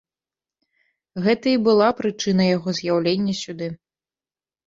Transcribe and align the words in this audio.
Гэта 1.25 1.47
і 1.51 1.57
была 1.67 1.89
прычына 1.99 2.43
яго 2.57 2.69
з'яўлення 2.79 3.33
сюды. 3.43 3.67